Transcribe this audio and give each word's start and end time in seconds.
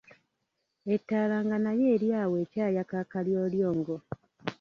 Ettaala 0.95 1.37
nga 1.45 1.57
nayo 1.63 1.85
eri 1.95 2.09
awo 2.21 2.35
ekyayaka 2.43 2.95
akalyolyongo. 3.03 3.95